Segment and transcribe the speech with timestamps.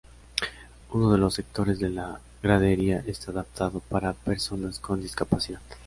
[0.93, 5.61] Uno de los sectores de la gradería está adaptado para personas con discapacidad.